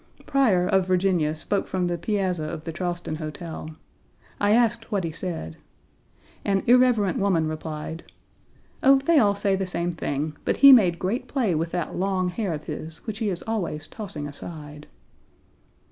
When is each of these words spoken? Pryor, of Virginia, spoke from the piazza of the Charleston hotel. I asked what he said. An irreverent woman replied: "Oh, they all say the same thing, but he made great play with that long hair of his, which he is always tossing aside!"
Pryor, 0.25 0.65
of 0.67 0.87
Virginia, 0.87 1.35
spoke 1.35 1.67
from 1.67 1.85
the 1.85 1.95
piazza 1.95 2.43
of 2.45 2.63
the 2.63 2.73
Charleston 2.73 3.17
hotel. 3.17 3.69
I 4.39 4.49
asked 4.55 4.91
what 4.91 5.03
he 5.03 5.11
said. 5.11 5.57
An 6.43 6.63
irreverent 6.65 7.19
woman 7.19 7.45
replied: 7.47 8.11
"Oh, 8.81 8.97
they 8.97 9.19
all 9.19 9.35
say 9.35 9.55
the 9.55 9.67
same 9.67 9.91
thing, 9.91 10.35
but 10.43 10.57
he 10.57 10.71
made 10.73 10.97
great 10.97 11.27
play 11.27 11.53
with 11.53 11.69
that 11.73 11.95
long 11.95 12.29
hair 12.29 12.51
of 12.51 12.63
his, 12.63 13.05
which 13.05 13.19
he 13.19 13.29
is 13.29 13.43
always 13.45 13.85
tossing 13.85 14.27
aside!" 14.27 14.87